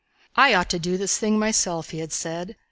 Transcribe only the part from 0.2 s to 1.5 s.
"I ought to do this thing